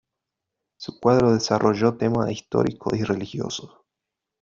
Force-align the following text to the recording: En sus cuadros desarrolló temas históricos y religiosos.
En 0.01 0.79
sus 0.79 0.99
cuadros 0.99 1.31
desarrolló 1.33 1.93
temas 1.95 2.31
históricos 2.31 2.97
y 2.97 3.03
religiosos. 3.03 3.69